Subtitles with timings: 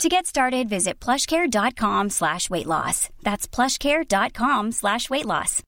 [0.00, 3.08] To get started, visit plushcare.com slash weight loss.
[3.22, 5.62] That's plushcare.com slash weight loss.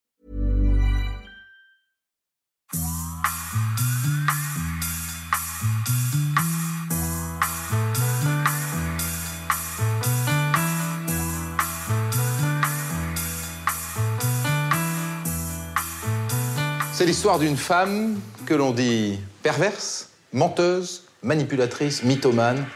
[16.92, 22.66] C'est l'histoire d'une femme que l'on dit perverse, menteuse, manipulatrice, mythomane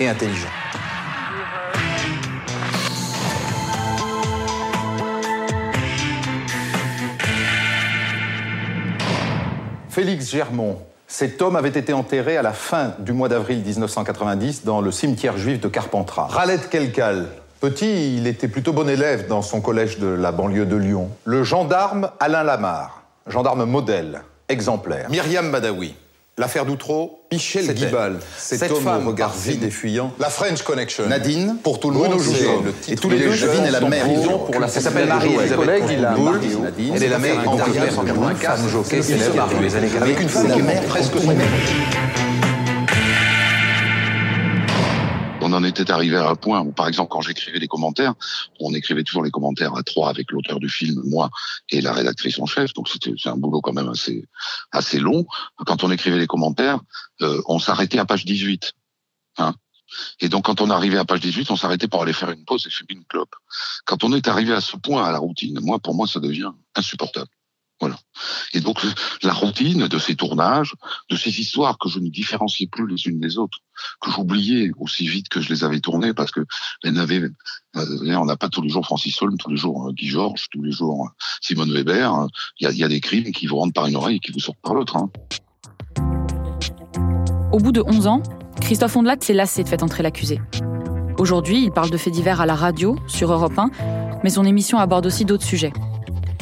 [0.00, 0.50] et intelligente.
[9.88, 10.78] Félix Germont.
[11.06, 15.36] Cet homme avait été enterré à la fin du mois d'avril 1990 dans le cimetière
[15.36, 16.28] juif de Carpentras.
[16.28, 17.26] Raled Kelkal.
[17.60, 21.10] Petit, il était plutôt bon élève dans son collège de la banlieue de Lyon.
[21.24, 25.10] Le gendarme Alain Lamar, gendarme modèle, exemplaire.
[25.10, 25.94] Myriam Badawi.
[26.38, 30.14] L'affaire d'Outreau, Michel Guibal, Cette cet homme femme au regard vide et fuyant.
[30.18, 31.06] La French Connection.
[31.06, 32.14] Nadine, pour tout le monde,
[32.88, 34.06] Et tous les deux, jeunes Nadine est la mère.
[34.46, 36.14] pour la Ça s'appelle s'appelle Marie Marie, Elisabeth il a.
[36.94, 39.90] Elle est la mère en Henri carrière en 1984, femme jockey c'est célèbre des années
[40.00, 41.30] avec 80, une femme qui monte presque son son
[45.50, 48.14] On en était arrivé à un point où, par exemple, quand j'écrivais les commentaires,
[48.60, 51.28] on écrivait toujours les commentaires à trois avec l'auteur du film, moi
[51.70, 52.72] et la rédactrice en chef.
[52.72, 54.28] Donc c'était un boulot quand même assez
[54.70, 55.26] assez long.
[55.66, 56.78] Quand on écrivait les commentaires,
[57.22, 58.74] euh, on s'arrêtait à page 18.
[59.38, 59.54] Hein
[60.20, 62.64] et donc quand on arrivait à page 18, on s'arrêtait pour aller faire une pause
[62.68, 63.34] et fumer une clope.
[63.86, 66.52] Quand on est arrivé à ce point à la routine, moi pour moi ça devient
[66.76, 67.28] insupportable.
[67.80, 67.98] Voilà.
[68.52, 68.78] Et donc
[69.22, 70.74] la routine de ces tournages,
[71.08, 73.58] de ces histoires que je ne différenciais plus les unes des autres,
[74.02, 76.44] que j'oubliais aussi vite que je les avais tournées parce que
[76.84, 77.22] elles n'avaient,
[77.76, 80.46] euh, on n'a pas tous les jours Francis Holm, tous les jours euh, Guy Georges,
[80.50, 81.10] tous les jours euh,
[81.40, 82.12] Simone Weber.
[82.12, 82.28] hein.
[82.58, 84.60] Il y, a, des crimes qui vous rentrent par une oreille et qui vous sortent
[84.62, 84.96] par l'autre.
[84.96, 85.10] Hein.
[87.52, 88.22] Au bout de 11 ans,
[88.60, 90.38] Christophe Ondelat s'est lassé de faire entrer l'accusé.
[91.18, 93.70] Aujourd'hui, il parle de faits divers à la radio, sur Europe 1,
[94.22, 95.72] mais son émission aborde aussi d'autres sujets.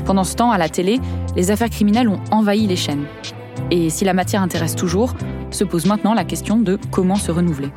[0.09, 1.01] Pendant ce temps, à la télé,
[1.37, 3.05] les affaires criminelles ont envahi les chaînes.
[3.71, 5.13] Et si la matière intéresse toujours,
[5.51, 7.69] se pose maintenant la question de comment se renouveler.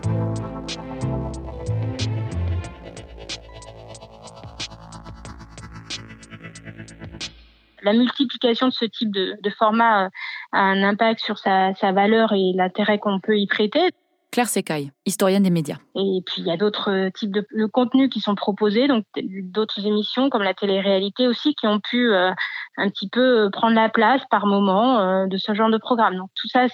[7.84, 10.09] la multiplication de ce type de, format euh,
[10.53, 13.90] a un impact sur sa valeur et l'intérêt qu'on peut y prêter.
[14.31, 15.78] Claire Secaille, historienne des médias.
[15.96, 19.03] Et puis il y a d'autres euh, types de, de contenus qui sont proposés, donc
[19.44, 22.31] d'autres émissions comme la télé-réalité aussi qui ont pu euh,
[22.78, 26.16] un petit peu prendre la place par moment euh, de ce genre de programme.
[26.16, 26.68] Donc tout ça,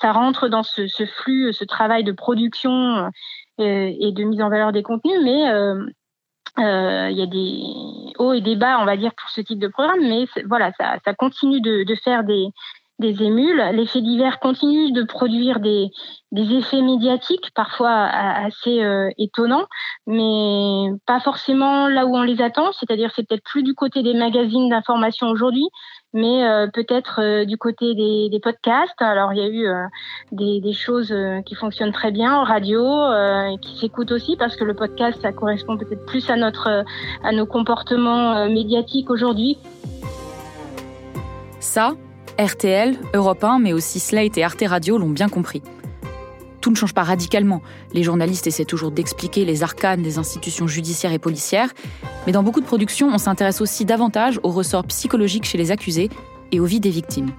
[0.00, 3.10] ça rentre dans ce, flux, ce travail de production
[3.60, 5.82] euh, et de mise en valeur des contenus, mais euh,
[6.58, 9.58] euh, il y a des hauts et des bas, on va dire, pour ce type
[9.58, 12.48] de programme, mais voilà, ça, continue de faire des,
[13.00, 13.62] des émules.
[13.72, 15.90] Les faits divers continuent de produire des,
[16.32, 19.66] des effets médiatiques, parfois assez euh, étonnants,
[20.06, 22.70] mais pas forcément là où on les attend.
[22.72, 25.66] C'est-à-dire, c'est peut-être plus du côté des magazines d'information aujourd'hui,
[26.12, 29.00] mais euh, peut-être euh, du côté des, podcasts.
[29.02, 29.66] Alors, il y a eu
[30.32, 32.82] des, des, choses qui fonctionnent très bien en radio,
[33.60, 36.84] qui s'écoutent aussi parce que le podcast, ça correspond peut-être plus à notre,
[37.22, 39.58] à nos comportements médiatiques aujourd'hui.
[41.58, 41.92] Ça,
[42.40, 45.62] RTL, Europe 1, mais aussi Slate et Arte Radio l'ont bien compris.
[46.62, 47.60] Tout ne change pas radicalement.
[47.92, 51.68] Les journalistes essaient toujours d'expliquer les arcanes des institutions judiciaires et policières,
[52.26, 56.08] mais dans beaucoup de productions, on s'intéresse aussi davantage aux ressorts psychologiques chez les accusés
[56.50, 57.30] et aux vies des victimes.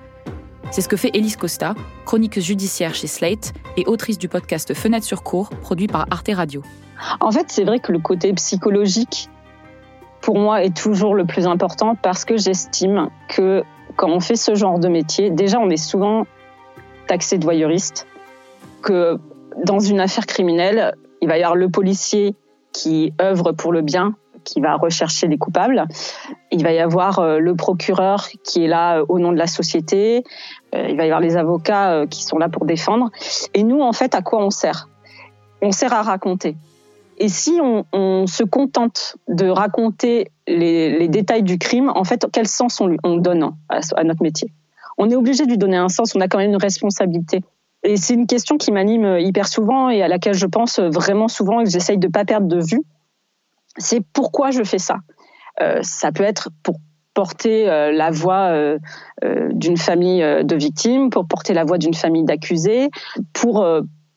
[0.70, 1.74] C'est ce que fait Elise Costa,
[2.06, 6.62] chroniqueuse judiciaire chez Slate et autrice du podcast Fenêtre sur cours, produit par Arte Radio.
[7.20, 9.30] En fait, c'est vrai que le côté psychologique,
[10.22, 13.64] pour moi, est toujours le plus important parce que j'estime que
[13.96, 16.26] quand on fait ce genre de métier, déjà, on est souvent
[17.08, 18.08] taxé de voyeuriste,
[18.82, 19.17] que
[19.66, 22.35] dans une affaire criminelle, il va y avoir le policier
[22.73, 25.85] qui œuvre pour le bien, qui va rechercher les coupables.
[26.52, 30.23] Il va y avoir le procureur qui est là au nom de la société.
[30.73, 33.11] Il va y avoir les avocats qui sont là pour défendre.
[33.53, 34.90] Et nous, en fait, à quoi on sert?
[35.61, 36.55] On sert à raconter.
[37.22, 42.82] Et si on, se contente de raconter les, détails du crime, en fait, quel sens
[42.82, 44.52] on, donne à, notre métier?
[44.97, 47.41] On est obligé de lui donner un sens, on a quand même une responsabilité.
[47.84, 51.59] Et c'est une question qui m'anime hyper souvent et à laquelle je pense vraiment souvent
[51.59, 52.82] et que j'essaye de ne pas perdre de vue.
[53.78, 54.96] C'est pourquoi je fais ça?
[55.62, 56.78] Euh, ça peut être pour
[57.14, 58.52] porter la voix
[59.22, 62.90] d'une famille de victimes, pour porter la voix d'une famille d'accusés,
[63.34, 63.64] pour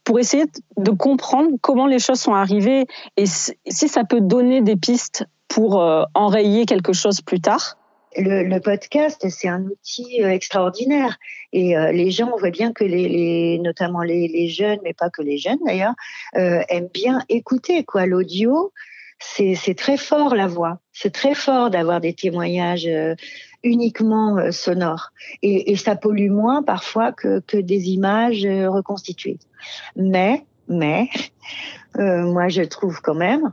[0.05, 0.45] pour essayer
[0.77, 2.87] de comprendre comment les choses sont arrivées
[3.17, 5.77] et si ça peut donner des pistes pour
[6.15, 7.79] enrayer quelque chose plus tard.
[8.17, 11.19] Le, podcast, c'est un outil euh, extraordinaire.
[11.53, 15.23] Et euh, les gens, on voit bien que les, notamment les, jeunes, mais pas que
[15.23, 15.95] les jeunes d'ailleurs,
[16.37, 18.06] euh, aiment bien écouter quoi.
[18.06, 18.73] L'audio,
[19.19, 20.79] c'est très fort la voix.
[20.93, 22.89] C'est très fort d'avoir des témoignages
[23.62, 25.12] uniquement sonores.
[25.43, 29.39] Et, ça pollue moins parfois que des images reconstituées.
[29.97, 31.09] Mais, mais,
[31.97, 33.53] moi je trouve quand même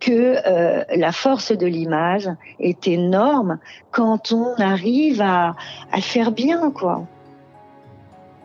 [0.00, 2.28] que euh, la force de l'image
[2.60, 3.58] est énorme
[3.90, 5.54] quand on arrive à,
[6.00, 7.06] faire bien, quoi.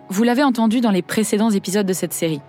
[0.09, 2.41] Vous l'avez entendu dans les précédents épisodes de cette série.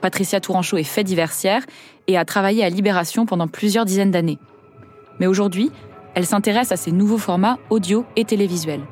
[0.00, 1.62] Patricia Tourangeau est fait diversière
[2.06, 4.38] et a travaillé à Libération pendant plusieurs dizaines d'années.
[5.20, 5.70] Mais aujourd'hui,
[6.14, 8.82] elle s'intéresse à ces nouveaux formats audio et télévisuels.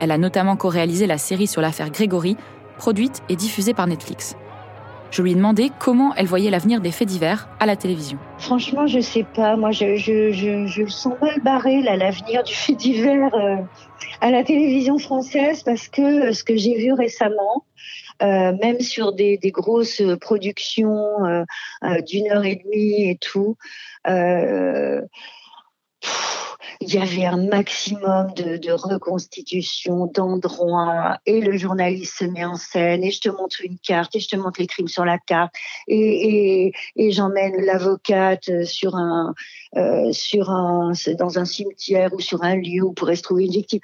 [0.00, 2.36] Elle a notamment co-réalisé la série sur l'affaire Grégory,
[2.76, 4.36] produite et diffusée par Netflix.
[5.12, 8.18] Je lui ai demandé comment elle voyait l'avenir des faits divers à la télévision.
[8.38, 9.56] Franchement, je sais pas.
[9.56, 13.56] Moi, je, je, je, je sens mal barré là l'avenir du fait divers euh,
[14.22, 17.66] à la télévision française parce que euh, ce que j'ai vu récemment,
[18.22, 21.06] euh, même sur des, des grosses productions
[22.06, 23.56] d'une heure et demie et tout.
[26.04, 26.08] Euh,
[26.80, 32.56] il y avait un maximum de, de reconstitution d'endroits et le journaliste se met en
[32.56, 35.18] scène et je te montre une carte et je te montre les crimes sur la
[35.18, 35.52] carte
[35.86, 39.34] et, j'emmène l'avocate sur un
[39.76, 43.52] euh, sur un dans un cimetière ou sur un lieu où pourrait se trouver une
[43.52, 43.80] victime.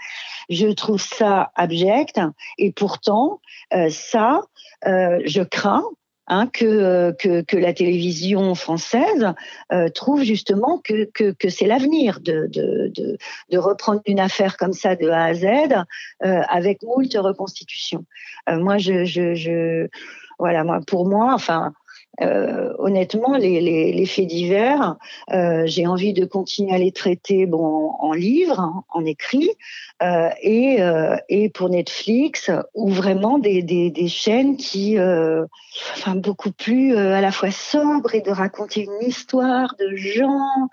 [0.49, 2.21] Je trouve ça abject
[2.59, 3.41] et pourtant
[3.75, 4.41] euh, ça
[4.87, 5.85] euh, je crains
[6.29, 9.35] hein, que, euh, que, la télévision française
[9.73, 11.09] euh, trouve justement que,
[11.49, 13.19] c'est l'avenir de,
[13.57, 15.45] reprendre une affaire comme ça de A à Z
[16.25, 18.05] euh, avec moult reconstitutions.
[18.49, 19.89] Euh, moi, je,
[20.39, 21.73] voilà, moi, pour moi, enfin,
[22.21, 24.97] euh, honnêtement, les, les, les, faits divers,
[25.33, 29.51] euh, j'ai envie de continuer à les traiter bon, en, en livre, en, en écrit,
[30.03, 35.45] euh, et, euh, et pour Netflix, ou vraiment des, des, des chaînes qui, euh,
[35.95, 40.69] enfin, beaucoup plus à la fois sobres et de raconter une histoire de gens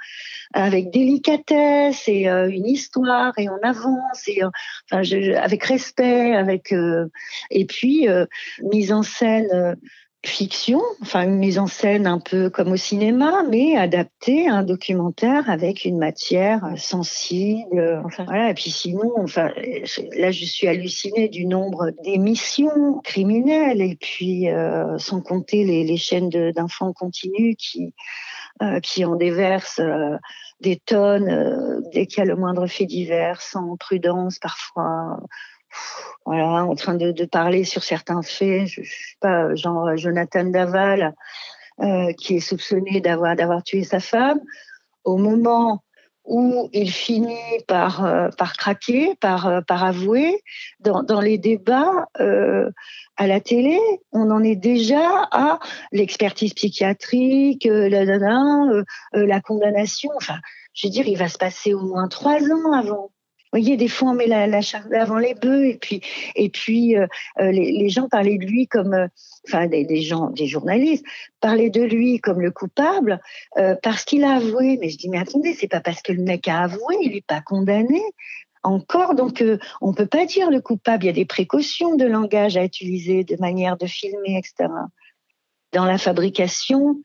[0.54, 6.74] avec délicatesse et une histoire et on avance et enfin, je, avec respect, avec
[7.52, 8.08] et puis
[8.64, 9.78] mise en scène
[10.28, 14.64] fiction, enfin une mise en scène un peu comme au cinéma, mais adaptée à un
[14.64, 18.02] documentaire avec une matière sensible.
[18.06, 18.50] Enfin voilà.
[18.50, 19.52] Et puis sinon, enfin
[20.18, 26.30] là je suis hallucinée du nombre d'émissions criminelles et puis euh, sans compter les, chaînes
[26.30, 27.94] d'infants continus qui
[28.62, 29.80] euh, en déversent.
[29.80, 30.18] Euh,
[30.62, 35.20] des tonnes euh, dès qu'il y a le moindre fait divers, sans prudence parfois
[36.26, 38.68] voilà, en train de, parler sur certains faits.
[38.68, 41.14] Je, je sais pas, genre Jonathan Daval,
[41.82, 44.40] euh, qui est soupçonné d'avoir d'avoir tué sa femme.
[45.04, 45.84] Au moment
[46.24, 50.42] où il finit par euh, par craquer, par euh, par avouer,
[50.80, 52.08] dans, dans les débats
[53.18, 53.80] à la télé,
[54.14, 55.60] on en est déjà à
[55.92, 58.84] l'expertise psychiatrique, la, la, la,
[59.14, 60.12] la condamnation.
[60.16, 60.40] Enfin,
[60.74, 63.12] je veux dire, il va se passer au moins trois ans avant
[63.56, 66.02] voyez, des fois on met la, la charge avant les bœufs et puis
[66.36, 67.08] et puis euh,
[67.40, 69.08] euh, les, gens parlaient de lui comme, euh,
[69.48, 71.06] enfin des, gens, des journalistes
[71.40, 73.22] parlaient de lui comme le coupable
[73.82, 74.78] parce qu'il a avoué.
[74.82, 77.26] Mais je dis mais attendez, c'est pas parce que le mec a avoué, il est
[77.26, 78.02] pas condamné
[78.64, 79.16] encore.
[79.16, 79.44] Donc
[79.82, 81.06] on peut pas dire le coupable.
[81.06, 84.70] Il y a des précautions de langage à utiliser, de manière de filmer, etc.
[85.72, 87.02] Dans la fabrication.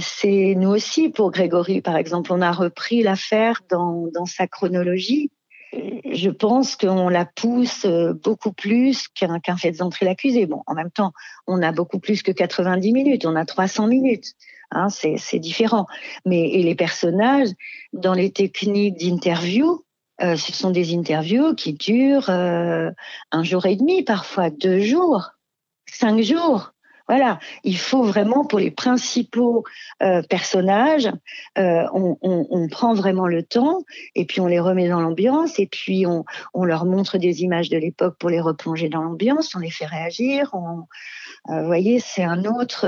[0.00, 5.30] C'est nous aussi pour Grégory, par exemple, on a repris l'affaire dans sa chronologie
[5.72, 10.46] je pense qu'on la pousse euh, beaucoup plus qu'un qu fait d'entrer l'accusé.
[10.46, 11.12] Bon, en même temps,
[11.46, 14.34] on a beaucoup plus que 90 minutes, on a 300 minutes.
[14.70, 15.86] Hein, c'est différent.
[16.26, 17.48] Mais les personnages,
[17.94, 19.84] dans les techniques d'interview,
[20.20, 22.90] euh, ce sont des interviews qui durent euh,
[23.30, 25.30] un jour et demi, parfois deux jours,
[25.86, 26.72] cinq jours.
[27.08, 29.64] Voilà, il faut vraiment pour les principaux
[30.02, 31.10] euh, personnages,
[31.56, 33.78] euh, on, prend vraiment le temps
[34.14, 37.78] et puis on les remet dans l'ambiance et puis on, leur montre des images de
[37.78, 40.52] l'époque pour les replonger dans l'ambiance, on les fait réagir.
[40.54, 42.84] Euh, vous voyez, c'est un autre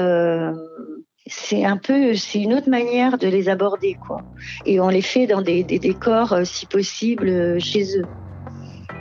[1.26, 4.20] c'est un peu, c'est une autre manière de les aborder, quoi.
[4.66, 8.06] Et on les fait dans des, décors, si possible, chez eux,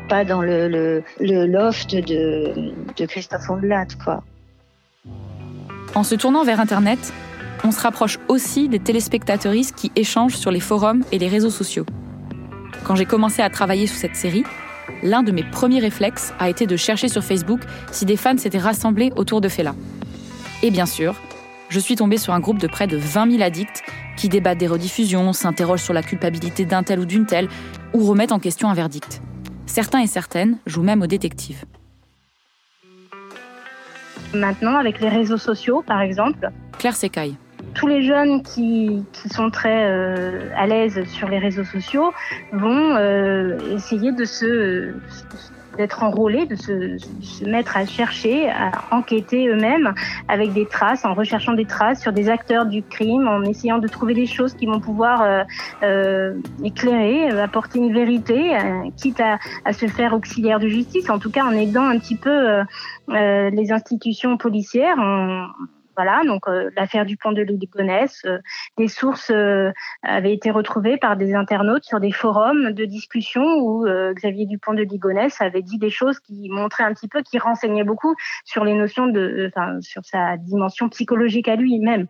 [0.07, 4.23] pas dans le, loft de, de Christophe Ondelat, quoi.
[5.96, 7.13] En se tournant vers Internet,
[7.63, 11.86] on se rapproche aussi des téléspectateuristes qui échangent sur les forums et les réseaux sociaux.
[12.84, 14.44] Quand j'ai commencé à travailler sur cette série,
[15.04, 17.62] l'un de mes premiers réflexes a été de chercher sur Facebook
[17.92, 19.75] si des fans s'étaient rassemblés autour de Fela.
[20.63, 21.16] Et bien sûr,
[21.70, 23.84] je suis tombée sur un groupe de près de 20 000 addicts
[24.18, 27.48] qui débattent des rediffusions, s'interrogent sur la culpabilité d'un tel ou d'une telle,
[27.94, 29.22] ou remettent en question un verdict.
[29.66, 31.63] Certains et certaines jouent même aux détectives.
[34.33, 36.50] Maintenant, avec les réseaux sociaux, par exemple.
[36.77, 37.36] Claire Secaille.
[37.74, 42.13] Tous les jeunes qui, sont très euh, à l'aise sur les réseaux sociaux
[42.53, 44.93] vont euh, essayer de se,
[45.79, 49.93] d'être enrôlés, de se, mettre à chercher, à enquêter eux-mêmes
[50.27, 53.88] avec des traces, en recherchant des traces sur des acteurs du crime, en essayant de
[53.88, 55.43] trouver des choses qui vont pouvoir euh,
[55.83, 56.33] euh
[56.65, 58.57] éclairer, euh, apporter une vérité,
[58.98, 62.17] quitte à, à, se faire auxiliaire de justice, en tout cas en aidant un petit
[62.17, 62.63] peu
[63.07, 64.98] les institutions policières.
[66.00, 68.38] Voilà, donc euh, l'affaire du pont de Ligonnès, euh,
[68.77, 69.70] des sources euh,
[70.01, 74.84] avaient été retrouvées par des internautes sur des forums de discussion où Xavier Dupont de
[74.84, 78.15] Ligonnès avait dit des choses qui montraient un petit peu, qui renseignaient beaucoup
[78.46, 82.08] sur les notions de, enfin, sur sa dimension psychologique à lui-même.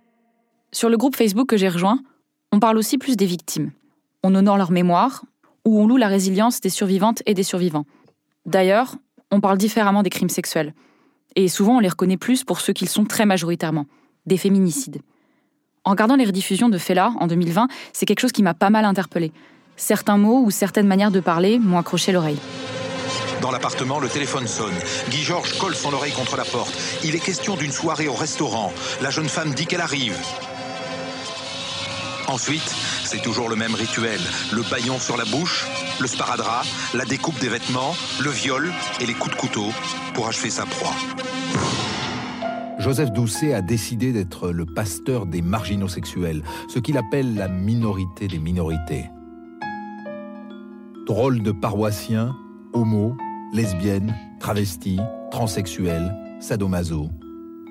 [0.71, 1.97] Sur le groupe Facebook que j'ai rejoint,
[2.51, 3.71] on parle aussi plus des victimes.
[4.23, 5.23] On honore leur mémoire
[5.65, 7.85] ou on loue la résilience des survivantes et des survivants.
[8.45, 8.97] D'ailleurs,
[9.31, 10.75] on parle différemment des crimes sexuels.
[11.35, 13.85] Et souvent, on les reconnaît plus pour ceux qu'ils sont très majoritairement,
[14.25, 15.01] des féminicides.
[15.83, 18.85] En regardant les rediffusions de Fela en 2020, c'est quelque chose qui m'a pas mal
[18.85, 19.31] interpellé.
[19.77, 22.39] Certains mots ou certaines manières de parler m'ont accroché l'oreille.
[23.41, 24.73] Dans l'appartement, le téléphone sonne.
[25.09, 26.73] Guy Georges colle son oreille contre la porte.
[27.05, 28.73] Il est question d'une soirée au restaurant.
[29.01, 30.17] La jeune femme dit qu'elle arrive.
[32.29, 34.19] Ensuite, c'est toujours le même rituel.
[34.53, 35.65] Le baillon sur la bouche,
[35.99, 38.71] le sparadrap, la découpe des vêtements, le viol
[39.01, 39.65] et les coups de couteau
[40.13, 40.93] pour achever sa proie.
[42.77, 48.27] Joseph Doucet a décidé d'être le pasteur des marginaux sexuels, ce qu'il appelle la minorité
[48.27, 49.09] des minorités.
[51.07, 52.35] Drôle de paroissien,
[52.73, 53.17] homo,
[53.53, 54.99] lesbienne, travesti,
[55.31, 57.09] transsexuel, sadomaso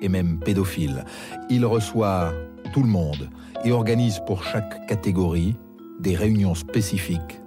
[0.01, 1.05] et même pédophile.
[1.49, 2.33] Il reçoit
[2.73, 3.29] tout le monde
[3.63, 5.55] et organise pour chaque catégorie
[5.99, 7.41] des réunions spécifiques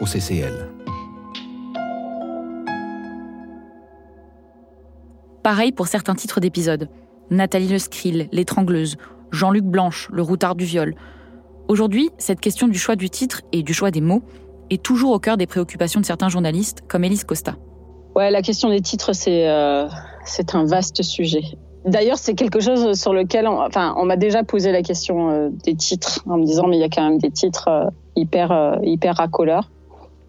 [0.00, 0.70] au CCL.
[5.42, 6.88] Pareil pour certains titres d'épisodes.
[7.30, 8.96] Nathalie Le Skrill, l'étrangleuse,
[9.30, 10.94] Jean-Luc Blanche, le routard du viol.
[11.68, 14.22] Aujourd'hui, cette question du choix du titre et du choix des mots
[14.70, 17.56] est toujours au cœur des préoccupations de certains journalistes, comme Elise Costa.
[18.14, 19.86] Ouais, la question des titres, c'est euh,
[20.24, 21.42] c'est un vaste sujet.
[21.84, 25.48] D'ailleurs, c'est quelque chose sur lequel, on, enfin, on m'a déjà posé la question euh,
[25.50, 27.84] des titres en me disant, mais il y a quand même des titres euh,
[28.16, 29.70] hyper, euh, hyper racoleurs.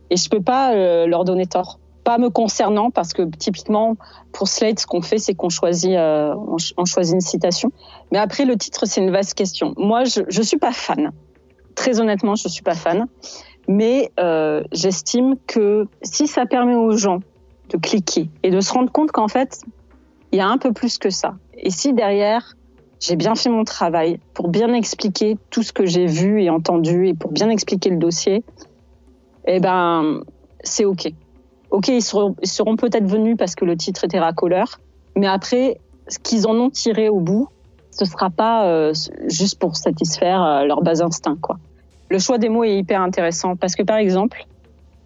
[0.09, 0.75] Et je peux pas
[1.07, 1.79] leur donner tort.
[2.03, 3.95] Pas me concernant, parce que typiquement,
[4.31, 7.71] pour Slate, ce qu'on fait, c'est qu'on choisit, on, on, choisit une citation.
[8.11, 9.73] Mais après, le titre, c'est une vaste question.
[9.77, 11.11] Moi, je, je suis pas fan.
[11.73, 13.07] Très honnêtement, je suis pas fan.
[13.67, 14.11] Mais
[14.71, 17.21] j'estime que si ça permet aux gens
[17.69, 19.61] de cliquer et de se rendre compte qu'en fait,
[20.35, 21.35] il y a un peu plus que ça.
[21.57, 22.57] Et si derrière,
[22.99, 27.07] j'ai bien fait mon travail pour bien expliquer tout ce que j'ai vu et entendu
[27.07, 28.43] et pour bien expliquer le dossier,
[29.47, 30.23] eh ben,
[30.61, 31.07] c'est OK.
[31.71, 34.81] OK, ils seront, peut-être venus parce que le titre était racoleur,
[35.15, 37.47] mais après, ce qu'ils en ont tiré au bout,
[37.91, 38.93] ce sera pas euh,
[39.29, 41.59] juste pour satisfaire euh, leur bas instinct, quoi.
[42.09, 44.45] Le choix des mots est hyper intéressant parce que, par exemple,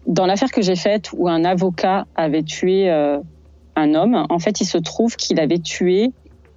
[0.08, 3.20] dans l'affaire que j'ai faite où un avocat avait tué euh,
[3.76, 6.12] un homme, en fait, il se trouve qu'il avait tué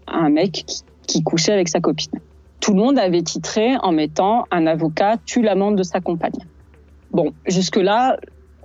[0.08, 0.66] un mec
[1.08, 2.20] qui, couchait avec sa copine.
[2.60, 6.32] Tout le monde avait titré en mettant un avocat tue l'amante de sa compagne.
[7.12, 8.18] Bon, jusque-là,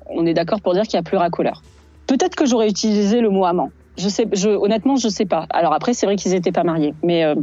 [0.09, 1.63] on est d'accord pour dire qu'il y a plus racoleur.
[2.07, 3.71] Peut-être que j'aurais utilisé le mot amant.
[3.99, 5.47] Je sais, je, honnêtement, je sais pas.
[5.51, 7.35] Alors après, c'est vrai qu'ils n'étaient pas mariés, mais euh,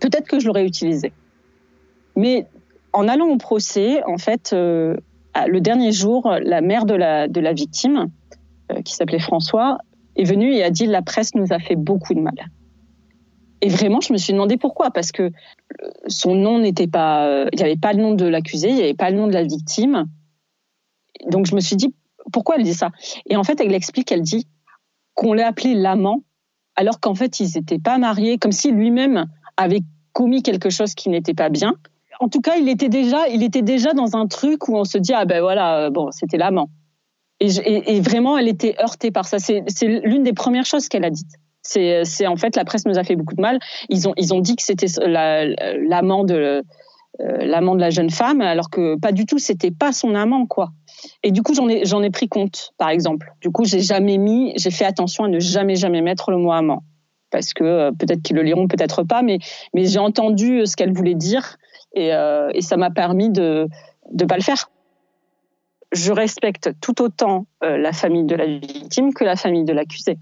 [0.00, 1.12] peut-être que je l'aurais utilisé.
[2.16, 2.46] Mais
[2.92, 4.96] en allant au procès, en fait, euh,
[5.46, 8.08] le dernier jour, la mère de la, de la victime,
[8.72, 9.78] euh, qui s'appelait François,
[10.18, 12.34] est venue et a dit la presse nous a fait beaucoup de mal.
[13.60, 15.30] Et vraiment, je me suis demandé pourquoi, parce que euh,
[16.06, 18.82] son nom n'était pas, euh, il n'y avait pas le nom de l'accusé, il n'y
[18.82, 20.06] avait pas le nom de la victime.
[21.28, 21.94] Donc je me suis dit
[22.32, 22.90] pourquoi elle dit ça?
[23.26, 24.46] Et en fait, elle explique, elle dit
[25.14, 26.22] qu'on l'a appelé l'amant,
[26.76, 29.80] alors qu'en fait ils n'étaient pas mariés, comme si lui-même avait
[30.12, 31.74] commis quelque chose qui n'était pas bien.
[32.20, 34.98] En tout cas, il était déjà, il était déjà dans un truc où on se
[34.98, 36.68] dit ah ben voilà, euh, bon, c'était l'amant.
[37.40, 39.38] Et, vraiment, elle était heurtée par ça.
[39.38, 41.34] C'est l'une des premières choses qu'elle a dites.
[41.62, 43.58] C'est en fait la presse nous a fait beaucoup de mal.
[43.88, 46.62] Ils ont ils ont dit que c'était l'amant de
[47.20, 49.38] euh, l'amant de la jeune femme, alors que pas du tout.
[49.38, 50.70] C'était pas son amant quoi.
[51.22, 53.32] Et du coup, j'en ai ai pris compte, par exemple.
[53.40, 56.52] Du coup, j'ai jamais mis, j'ai fait attention à ne jamais jamais mettre le mot
[56.52, 56.82] amant
[57.30, 59.38] parce que euh, peut-être qu'ils le liront, peut-être pas, mais
[59.74, 61.56] mais j'ai entendu ce qu'elle voulait dire
[61.94, 63.68] et, euh, et ça m'a permis de
[64.10, 64.70] de pas le faire
[65.92, 70.18] je respecte tout autant la famille de la victime que la famille de l'accusé.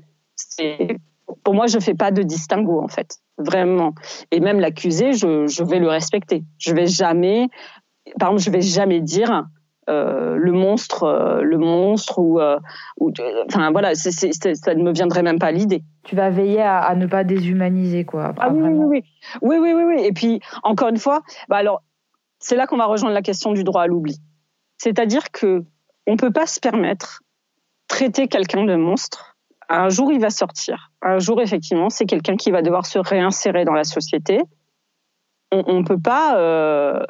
[1.42, 3.94] Pour moi, je fais pas de distinguo en fait, vraiment.
[4.30, 6.44] Et même l'accusé, je, je vais le respecter.
[6.58, 7.48] Je vais jamais,
[8.18, 9.46] par exemple, je vais jamais dire
[9.88, 12.58] euh, le monstre, euh, le monstre ou, euh,
[12.98, 13.12] ou
[13.46, 15.84] enfin voilà, ça ne me viendrait même pas l'idée.
[16.02, 18.34] Tu vas veiller à, ne pas déshumaniser quoi.
[18.38, 19.04] Ah oui, oui,
[19.42, 21.82] oui, oui, oui, Et puis encore une fois, bah alors
[22.40, 24.18] c'est là qu'on va rejoindre la question du droit à l'oubli.
[24.78, 25.64] C'est-à-dire que
[26.06, 27.22] on peut pas se permettre
[27.88, 29.36] traiter quelqu'un de monstre.
[29.68, 30.92] Un jour, il va sortir.
[31.02, 34.40] Un jour, effectivement, c'est quelqu'un qui va devoir se réinsérer dans la société.
[35.50, 37.04] On ne peut pas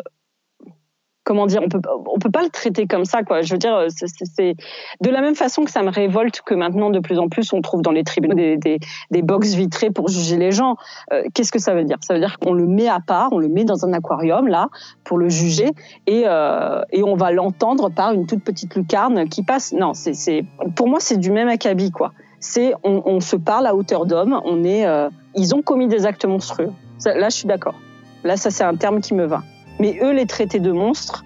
[1.27, 1.81] comment dire, on peut
[2.21, 3.43] peut pas le traiter comme ça quoi.
[3.43, 4.55] Je veux dire, c'est
[5.01, 7.61] de la même façon que ça me révolte que maintenant de plus en plus on
[7.61, 10.77] trouve dans les tribunaux des, des, box vitrées pour juger les gens.
[11.13, 11.99] Euh, qu'est-ce que ça veut dire?
[12.01, 14.69] Ça veut dire qu'on le met à part, on le met dans un aquarium là
[15.03, 15.71] pour le juger
[16.07, 19.73] et euh, et on va l'entendre par une toute petite lucarne qui passe.
[19.73, 20.45] Non, c'est
[20.77, 22.13] pour moi c'est du même acabit quoi.
[22.39, 24.41] C'est on, se parle à hauteur d'homme.
[24.45, 26.71] On est euh, ils ont commis des actes monstrueux.
[27.05, 27.75] là je suis d'accord.
[28.23, 29.43] Là ça c'est un terme qui me va.
[29.79, 31.25] Mais eux, les traités de monstres,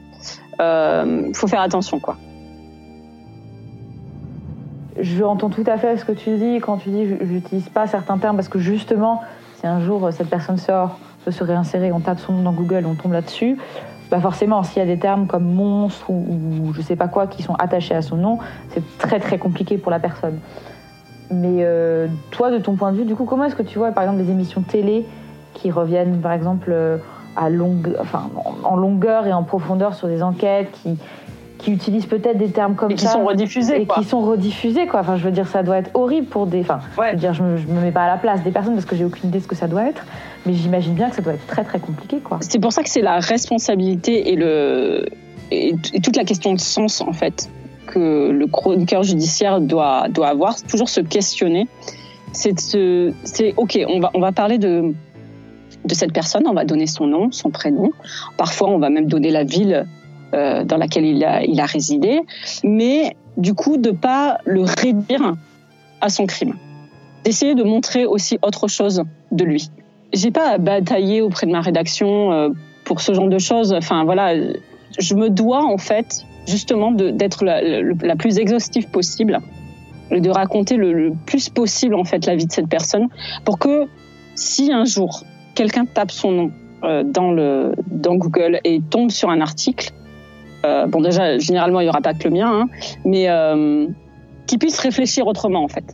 [0.61, 2.17] euh, faut faire attention, quoi.
[5.01, 8.19] Je entends tout à fait ce que tu dis quand tu dis j'utilise pas certains
[8.19, 9.23] termes parce que justement,
[9.59, 12.85] si un jour cette personne sort, veut se réinsérer, on tape son nom dans Google,
[12.87, 13.57] on tombe là-dessus,
[14.11, 17.29] bah forcément, s'il y a des termes comme monstre ou, ou, je sais pas quoi
[17.29, 18.39] qui sont attachés à son nom,
[18.71, 20.39] c'est très très compliqué pour la personne.
[21.31, 23.93] Mais euh, toi, de ton point de vue, du coup, comment est-ce que tu vois,
[23.93, 25.07] par exemple, des émissions télé
[25.55, 26.99] qui reviennent, par exemple, euh,
[27.37, 28.31] à longue, enfin,
[28.65, 30.97] en longueur et en profondeur sur des enquêtes qui,
[31.61, 35.01] qui utilisent peut-être des termes comme et qui sont rediffusés et qui sont rediffusés quoi.
[35.01, 37.43] Enfin je veux dire ça doit être horrible pour des enfin je veux dire je
[37.43, 39.43] me, me mets pas à la place des personnes parce que j'ai aucune idée de
[39.43, 40.05] ce que ça doit être
[40.47, 42.39] mais j'imagine bien que ça doit être très très compliqué quoi.
[42.41, 45.07] C'est pour ça que c'est la responsabilité et le
[45.51, 47.51] et, toute la question de sens en fait
[47.87, 51.69] que le chroniqueur judiciaire doit doit avoir toujours se questionner.
[52.33, 54.95] C'est de c'est ok on va on va parler de
[55.85, 56.45] de cette personne.
[56.47, 57.91] On va donner son nom, son prénom.
[58.37, 59.87] Parfois, on va même donner la ville
[60.35, 62.21] euh, dans laquelle il a, résidé.
[62.65, 65.35] Mais du coup, de pas le réduire
[66.01, 66.55] à son crime.
[67.25, 69.71] D'essayer de montrer aussi autre chose de lui.
[70.13, 72.49] J'ai pas à batailler auprès de ma rédaction euh,
[72.85, 73.73] pour ce genre de choses.
[73.73, 74.35] Enfin, voilà,
[74.99, 79.41] je me dois en fait justement d'être la, plus exhaustive possible
[80.11, 83.09] de raconter le, le, plus possible en fait la vie de cette personne
[83.45, 83.87] pour que
[84.35, 85.23] si un jour
[85.61, 86.51] quelqu'un tape son nom
[86.85, 89.91] euh, dans, le, dans Google et tombe sur un article,
[90.65, 92.69] euh, bon déjà, généralement, il n'y aura pas que le mien, hein,
[93.05, 93.87] mais euh,
[94.47, 95.85] qui puisse réfléchir autrement, en fait.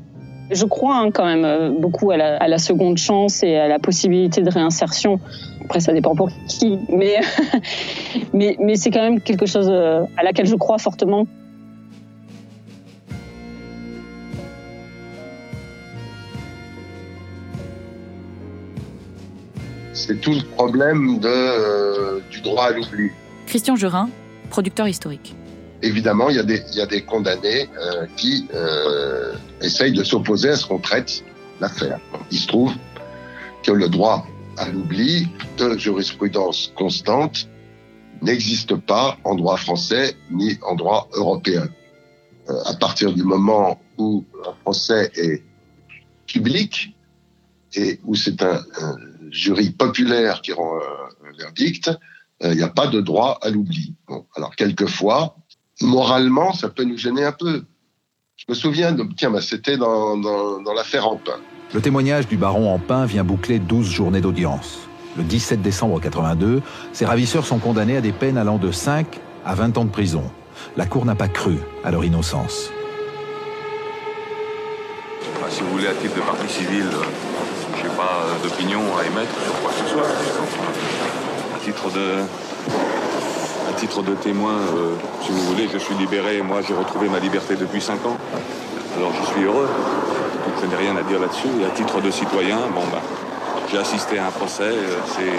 [0.52, 3.80] Je crois hein, quand même beaucoup à la, à la, seconde chance et à la
[3.80, 5.18] possibilité de réinsertion.
[5.64, 7.16] Après, ça dépend pour qui, mais,
[8.32, 11.26] mais, mais c'est quand même quelque chose à laquelle je crois fortement.
[20.06, 23.10] C'est tout le problème de, euh, du droit à l'oubli.
[23.46, 24.08] Christian Gerin,
[24.50, 25.34] producteur historique.
[25.82, 30.04] Évidemment, il y a des, il y a des condamnés euh, qui euh, essayent de
[30.04, 31.24] s'opposer à ce qu'on traite
[31.60, 31.98] l'affaire.
[32.30, 32.72] Il se trouve
[33.62, 37.48] que le droit à l'oubli de jurisprudence constante
[38.22, 41.68] n'existe pas en droit français ni en droit européen.
[42.64, 45.42] À partir du moment où un procès est
[46.26, 46.95] public
[47.74, 48.96] et où c'est un, un
[49.30, 51.90] jury populaire qui rend euh, un verdict,
[52.40, 53.94] il euh, n'y a pas de droit à l'oubli.
[54.08, 55.36] Bon, alors quelquefois,
[55.80, 57.64] moralement, ça peut nous gêner un peu.
[58.36, 61.38] Je me souviens de, tiens, bah, c'était dans, dans, dans l'affaire Ampin.
[61.74, 64.78] Le témoignage du baron Ampin vient boucler 12 journées d'audience.
[65.16, 69.54] Le 17 décembre 82, ces ravisseurs sont condamnés à des peines allant de 5 à
[69.54, 70.22] 20 ans de prison.
[70.76, 72.70] La Cour n'a pas cru à leur innocence.
[75.36, 76.86] Enfin, si vous voulez, à titre de partie civile,
[77.88, 80.08] pas d'opinion à émettre sur quoi que ce soit.
[81.54, 82.22] À titre de,
[83.68, 86.42] à titre de témoin, euh, si vous voulez, je suis libéré.
[86.42, 88.16] Moi, j'ai retrouvé ma liberté depuis 5 ans.
[88.96, 89.68] Alors, je suis heureux.
[89.68, 91.48] Donc, je n'ai rien à dire là-dessus.
[91.60, 93.00] Et à titre de citoyen, bon, bah,
[93.70, 94.62] j'ai assisté à un procès.
[94.64, 95.32] Euh, c'est,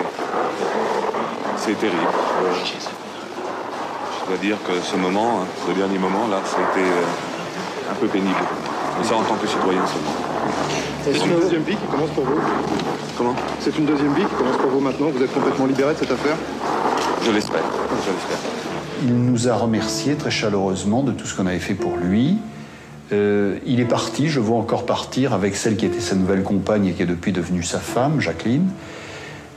[1.57, 1.97] c'est terrible.
[2.43, 2.53] Euh,
[4.21, 6.87] je dois dire que ce moment, hein, ce dernier moment, là, ça a été
[7.89, 8.35] un peu pénible.
[8.99, 10.15] Mais ça, en tant que citoyen seulement.
[11.03, 12.39] C'est une deuxième vie qui commence pour vous
[13.17, 13.35] Comment?
[13.59, 16.11] C'est une deuxième vie qui commence pour vous maintenant Vous êtes complètement libéré de cette
[16.11, 16.35] affaire?
[17.25, 17.63] Je l'espère.
[18.05, 18.37] Je l'espère.
[19.03, 22.37] Il nous a remercié très chaleureusement de tout ce qu'on avait fait pour lui.
[23.13, 26.87] Euh, il est parti, je vois encore partir avec celle qui était sa nouvelle compagne
[26.87, 28.67] et qui est depuis devenue sa femme, Jacqueline.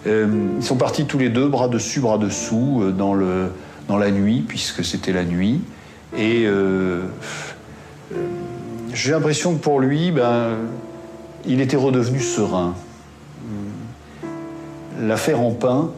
[0.06, 3.50] Euh, ils sont partis tous les deux, bras dessus, bras dessous, euh, dans, le,
[3.88, 5.60] dans la nuit, puisque c'était la nuit.
[6.16, 6.44] Et
[8.92, 10.56] j'ai l'impression que pour lui, ben,
[11.46, 12.74] il était redevenu serein.
[15.00, 15.90] L'affaire en pain,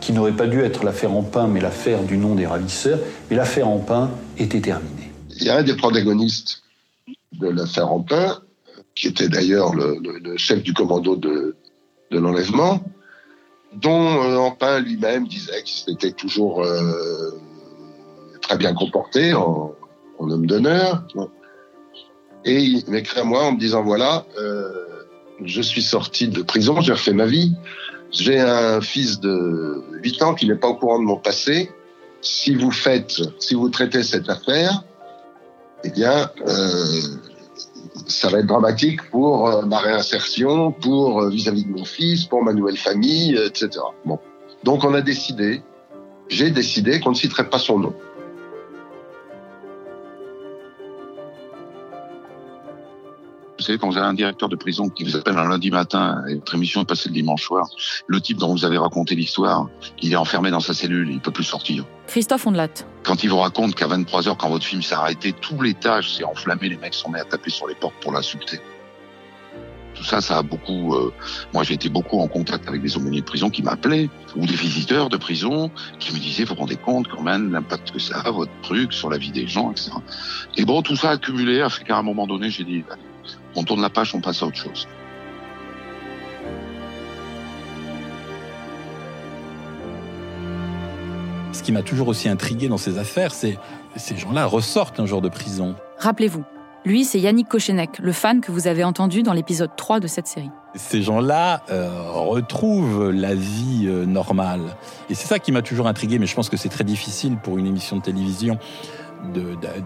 [0.00, 2.98] qui n'aurait pas dû être l'affaire en pain, mais l'affaire du nom des ravisseurs,
[3.30, 5.12] mais l'affaire en pain était terminée.
[5.36, 6.62] Il y a un des protagonistes
[7.32, 8.40] de l'affaire en pain,
[8.94, 11.56] qui était d'ailleurs le, chef du commando de,
[12.10, 12.80] l'enlèvement,
[13.72, 17.30] dont euh, Empin lui-même disait qu'il s'était toujours euh,
[18.40, 19.74] très bien comporté en,
[20.20, 21.04] homme d'honneur.
[22.44, 24.68] Et il m'écrit à moi en me disant voilà, euh,
[25.44, 27.54] je suis sorti de prison, j'ai refait ma vie.
[28.10, 31.70] J'ai un fils de 8 ans qui n'est pas au courant de mon passé.
[32.20, 34.84] Si vous faites, si vous traitez cette affaire,
[35.82, 37.00] eh bien, euh,
[38.06, 42.52] ça va être dramatique pour euh, ma réinsertion, pour vis-à-vis de mon fils, pour ma
[42.52, 43.70] nouvelle famille, etc.
[44.04, 44.18] Bon.
[44.62, 45.62] Donc on a décidé,
[46.28, 47.94] j'ai décidé qu'on ne citerait pas son nom.
[53.64, 56.34] Savez, quand vous avez un directeur de prison qui vous appelle un lundi matin et
[56.34, 57.68] votre émission est passée le dimanche soir,
[58.06, 59.68] le type dont vous avez raconté l'histoire,
[60.02, 61.84] il est enfermé dans sa cellule, il peut plus sortir.
[62.06, 62.68] Christophe Ondelat.
[63.02, 66.24] Quand il vous raconte qu'à 23 heures, quand votre film s'est arrêté, tout l'étage s'est
[66.24, 68.60] enflammé, les mecs sont mis à taper sur les portes pour l'insulter.
[69.94, 70.94] Tout ça, ça a beaucoup.
[70.94, 71.12] Euh,
[71.52, 74.54] moi, j'ai été beaucoup en contact avec des aumôniers de prison qui m'appelaient, ou des
[74.54, 78.18] visiteurs de prison qui me disaient, vous vous rendez compte quand même l'impact que ça
[78.18, 79.92] a, votre truc, sur la vie des gens, etc.
[80.56, 82.82] Et bon, tout ça accumulé a fait qu'à un moment donné, j'ai dit,
[83.56, 84.88] on tourne la page, on passe à autre chose.
[91.52, 93.58] Ce qui m'a toujours aussi intrigué dans ces affaires, c'est
[93.96, 95.76] ces gens-là ressortent un jour de prison.
[95.98, 96.44] Rappelez-vous,
[96.84, 100.26] lui, c'est Yannick Kochenek, le fan que vous avez entendu dans l'épisode 3 de cette
[100.26, 100.50] série.
[100.74, 104.76] Ces gens-là euh, retrouvent la vie euh, normale.
[105.08, 107.56] Et c'est ça qui m'a toujours intrigué, mais je pense que c'est très difficile pour
[107.56, 108.58] une émission de télévision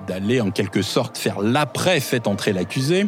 [0.09, 3.07] d'aller en quelque sorte faire l'après fait entrer l'accusé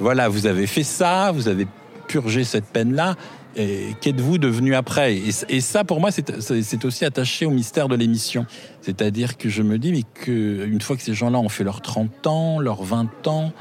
[0.00, 1.66] voilà, vous avez fait ça, vous avez
[2.06, 3.16] purgé cette peine-là,
[3.54, 5.16] qu'êtes-vous devenu après?
[5.48, 8.46] Et, ça, pour moi, c'est aussi attaché au mystère de l'émission.
[8.82, 12.26] C'est-à-dire que je me dis, mais qu'une fois que ces gens-là ont fait leurs 30
[12.26, 13.52] ans, leurs 20 ans,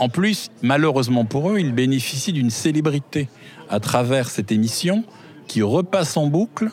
[0.00, 3.28] en plus, malheureusement pour eux, ils bénéficient d'une célébrité
[3.68, 5.04] à travers cette émission
[5.46, 6.70] qui repasse en boucle,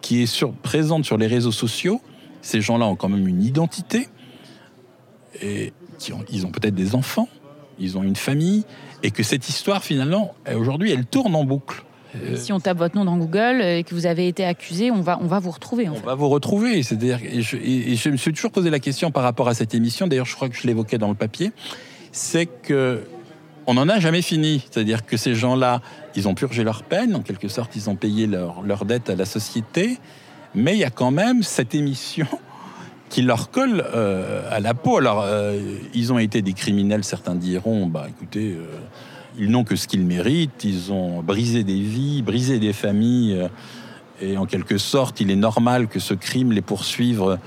[0.00, 2.00] qui est présente sur les réseaux sociaux.
[2.42, 4.08] Ces gens-là ont quand même une identité
[5.42, 5.72] et
[6.30, 7.28] ils ont peut-être des enfants
[7.78, 8.64] ils ont une famille,
[9.02, 11.84] et que cette histoire, finalement, aujourd'hui, elle tourne en boucle.
[12.36, 15.18] Si on tape votre nom dans Google et que vous avez été accusé, on va,
[15.20, 15.88] on va vous retrouver.
[15.88, 16.82] on va vous retrouver.
[16.82, 20.06] C'est-à-dire, et je, me suis toujours posé la question par rapport à cette émission.
[20.06, 21.52] D'ailleurs, je crois que je l'évoquais dans le papier.
[22.12, 23.02] C'est que
[23.66, 24.64] on n'en a jamais fini.
[24.70, 25.82] C'est-à-dire que ces gens-là,
[26.14, 27.14] ils ont purgé leur peine.
[27.14, 29.98] En quelque sorte, ils ont payé leur, leur dette à la société.
[30.54, 32.26] Mais il y a quand même cette émission
[33.08, 34.98] qui leur colle euh, à la peau.
[34.98, 35.60] Alors, euh,
[35.94, 38.64] ils ont été des criminels, certains diront, bah écoutez, euh,
[39.38, 43.48] ils n'ont que ce qu'ils méritent, ils ont brisé des vies, brisé des familles,
[44.22, 47.38] et en quelque sorte, il est normal que ce crime les poursuive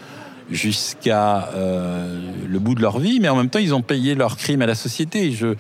[0.51, 4.61] jusqu'à le bout de leur vie, mais en même temps, ils ont payé leur crime
[4.61, 5.25] à la société.
[5.25, 5.55] Et je,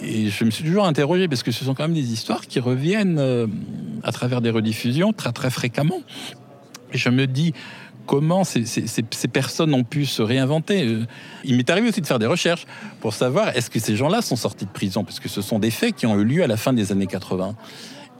[0.00, 2.60] et je me suis toujours interrogé, parce que ce sont quand même des histoires qui
[2.60, 3.20] reviennent
[4.04, 6.02] à travers des rediffusions très très fréquemment.
[6.92, 7.52] Et je me dis,
[8.06, 8.62] comment ces,
[9.32, 10.86] personnes ont pu se réinventer.
[10.86, 11.06] Euh,
[11.44, 12.66] il m'est arrivé aussi de faire des recherches
[13.00, 15.70] pour savoir est-ce que ces gens-là sont sortis de prison, parce que ce sont des
[15.70, 17.54] faits qui ont eu lieu à la fin des années 80.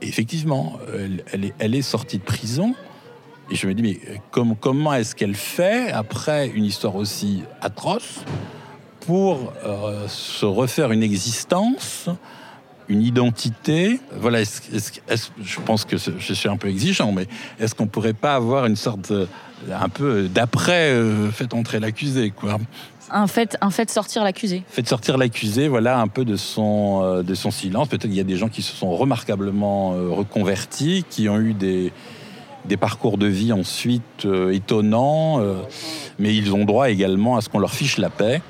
[0.01, 0.79] Et effectivement,
[1.31, 2.75] elle, est, sortie de prison.
[3.49, 3.99] Et je me dis, mais
[4.31, 8.23] comment est-ce qu'elle fait, après une histoire aussi atroce,
[9.05, 12.09] pour euh, se refaire une existence
[12.93, 13.99] une identité.
[14.19, 17.27] Voilà, je pense que je suis un peu exigeant, mais
[17.59, 19.11] est-ce qu'on pourrait pas avoir une sorte
[19.71, 22.57] un peu d'après euh, fait entrer l'accusé, quoi?
[23.09, 24.63] Un fait, un fait sortir l'accusé.
[24.67, 27.87] Fait sortir l'accusé, voilà, un peu de son, euh, de son silence.
[27.87, 31.53] Peut-être qu'il y a des gens qui se sont remarquablement euh, reconvertis, qui ont eu
[31.53, 31.91] des,
[32.65, 35.41] des parcours de vie ensuite étonnants,
[36.17, 38.41] mais ils ont droit également à ce qu'on leur fiche la paix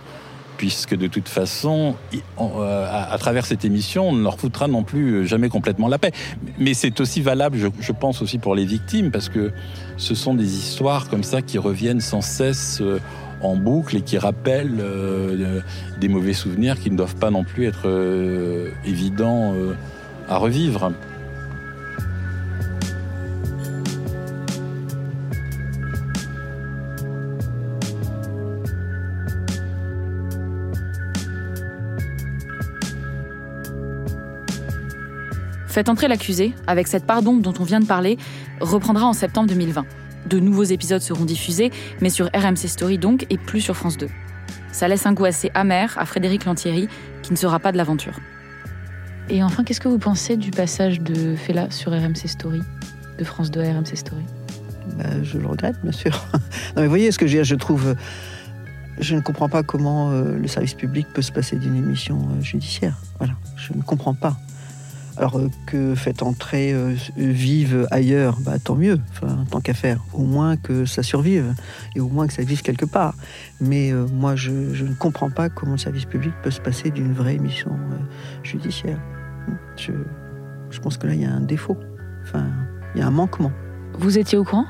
[0.63, 1.95] puisque de toute façon,
[2.39, 6.11] à, travers cette émission, on ne leur foutra non plus jamais complètement la paix.
[6.57, 9.51] Mais c'est aussi valable, je, pense aussi pour les victimes, parce que
[9.97, 13.01] ce sont des histoires comme ça qui reviennent sans cesse euh,
[13.41, 15.59] en boucle et qui rappellent euh,
[15.99, 19.53] des mauvais souvenirs qui ne doivent pas non plus être euh, évidents
[20.29, 20.93] à revivre.
[35.73, 38.19] Faites entrer l'accusé, avec cette pardon dont on vient de parler,
[38.61, 39.87] reprendra en septembre 2020.
[40.27, 44.07] De nouveaux épisodes seront diffusés, mais sur RMC Story donc, et plus sur France 2.
[44.71, 46.89] Ça laisse un goût assez amer à Frédéric Lantieri,
[47.23, 48.19] qui ne sera pas de l'aventure.
[49.29, 52.61] Et enfin, qu'est-ce que vous pensez du passage de Fela sur RMC Story,
[53.17, 54.25] de France 2 à RMC Story?
[54.95, 56.11] Bah, Je le regrette, bien sûr.
[56.33, 56.39] non,
[56.75, 57.95] mais vous voyez ce que je, je trouve.
[58.99, 62.41] Je ne comprends pas comment euh, le service public peut se passer d'une émission euh,
[62.43, 62.95] judiciaire.
[63.17, 64.37] Voilà, je ne comprends pas.
[65.17, 66.73] Alors euh, que faites entrer
[67.15, 68.99] vive ailleurs, bah, tant mieux,
[69.49, 70.03] tant qu'à faire.
[70.13, 71.53] Au moins que ça survive
[71.95, 73.15] et au moins que ça vive quelque part.
[73.61, 77.35] Mais moi, je, ne comprends pas comment le service public peut se passer d'une vraie
[77.35, 77.71] émission
[78.43, 78.99] judiciaire.
[79.77, 81.77] Je, pense que là, il y a un défaut.
[82.95, 83.51] Il y a un manquement.
[83.97, 84.65] Vous étiez au courant?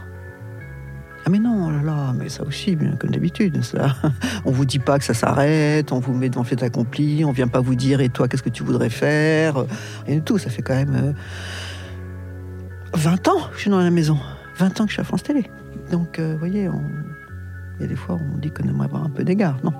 [1.26, 3.96] Ah mais non, oh là là, mais ça aussi, bien comme d'habitude, ça.
[4.46, 7.48] On vous dit pas que ça s'arrête, on vous met devant fait accompli, on vient
[7.48, 9.66] pas vous dire et toi qu'est-ce que tu voudrais faire,
[10.06, 10.38] rien du tout.
[10.38, 11.16] Ça fait quand même
[12.94, 14.18] 20 euh, ans que je suis dans la maison,
[14.58, 15.50] 20 ans que je suis à France Télé.
[15.92, 16.70] Donc, vous voyez,
[17.80, 19.74] il y a des fois on dit qu'on aimerait avoir un peu d'égard, non.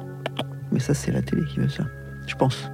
[0.72, 1.84] Mais ça c'est la télé qui veut ça,
[2.26, 2.72] je pense.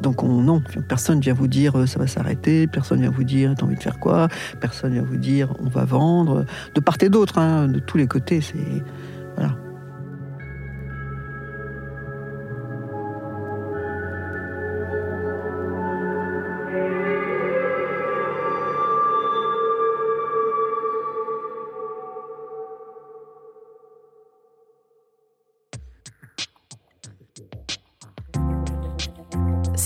[0.00, 3.54] Donc on, non, personne vient vous dire euh, ça va s'arrêter, personne vient vous dire
[3.56, 4.28] t'as envie de faire quoi,
[4.60, 8.06] personne vient vous dire on va vendre, de part et d'autre, hein, de tous les
[8.06, 8.82] côtés, c'est
[9.36, 9.54] voilà.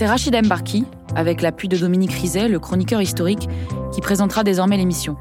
[0.02, 0.84] C'est Rachid Mbarki,
[1.14, 3.48] avec l'appui de Dominique Rizet, le chroniqueur historique,
[3.94, 5.16] qui présentera désormais l'émission.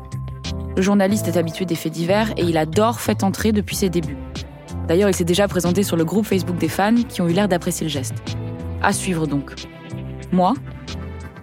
[0.76, 4.17] Le journaliste est habitué des faits divers et il adore Fait entrer depuis ses débuts.
[4.88, 7.48] D'ailleurs, il s'est déjà présenté sur le groupe Facebook des fans qui ont eu l'air
[7.48, 8.15] d'apprécier le geste.
[8.82, 9.54] À suivre donc.
[10.32, 10.56] Moi,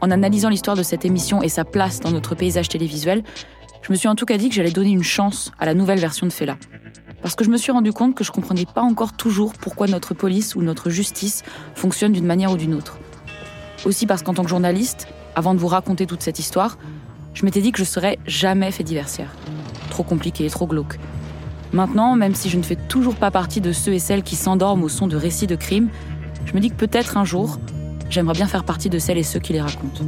[0.01, 3.23] en analysant l'histoire de cette émission et sa place dans notre paysage télévisuel,
[3.83, 6.01] je me suis en tout cas dit que j'allais donner une chance à la nouvelle
[6.01, 6.57] version de Fela.
[7.23, 10.13] Parce que je me suis rendu compte que je comprenais pas encore toujours pourquoi notre
[10.13, 11.45] police ou notre justice
[11.77, 12.99] fonctionne d'une manière ou d'une autre.
[13.85, 16.79] Aussi parce qu'en tant que journaliste, avant de vous raconter toute cette histoire,
[17.35, 19.31] je m'étais dit que je serais jamais fait diversière.
[19.91, 20.99] Trop compliqué, trop glauque.
[21.73, 24.85] Maintenant, même si je ne fais toujours pas partie de ceux et celles qui s'endorment
[24.85, 25.89] au son de récits de crimes,
[26.47, 27.59] je me dis que peut-être un jour,
[28.11, 30.05] j'aimerais bien faire partie de celles et ceux qui les racontent.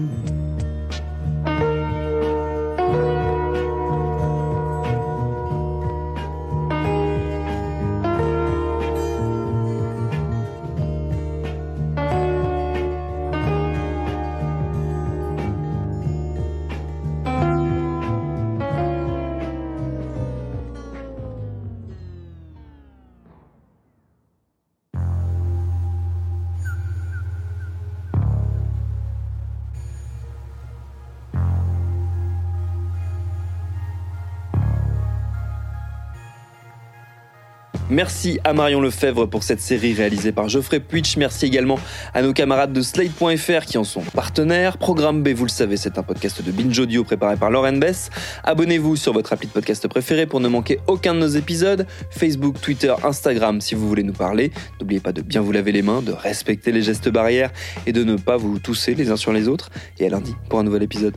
[37.90, 41.16] Merci à Marion Lefebvre pour cette série réalisée par Geoffrey Puitch.
[41.16, 41.76] Merci également
[42.14, 44.78] à nos camarades de Slate.fr qui en sont partenaires.
[44.78, 48.10] Programme B, vous le savez, c'est un podcast de Binge Audio préparé par Lauren Bess.
[48.44, 51.84] Abonnez-vous sur votre appli de podcast préféré pour ne manquer aucun de nos épisodes.
[52.10, 54.52] Facebook, Twitter, Instagram si vous voulez nous parler.
[54.80, 57.50] N'oubliez pas de bien vous laver les mains, de respecter les gestes barrières
[57.86, 59.68] et de ne pas vous tousser les uns sur les autres.
[59.98, 61.16] Et à lundi pour un nouvel épisode.